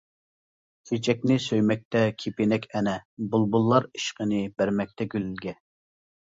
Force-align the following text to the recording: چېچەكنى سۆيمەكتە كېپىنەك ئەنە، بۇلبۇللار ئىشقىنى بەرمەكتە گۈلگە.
چېچەكنى 0.89 1.35
سۆيمەكتە 1.47 2.01
كېپىنەك 2.23 2.65
ئەنە، 2.79 2.95
بۇلبۇللار 3.35 3.87
ئىشقىنى 4.01 4.41
بەرمەكتە 4.57 5.09
گۈلگە. 5.15 5.55